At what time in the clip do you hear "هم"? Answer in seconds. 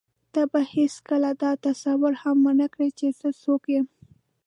2.23-2.37